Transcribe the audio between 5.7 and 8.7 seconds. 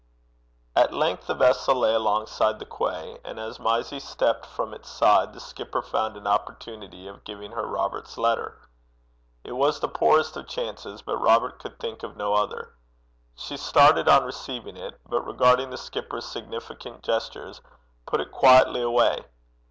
found an opportunity of giving her Robert's letter.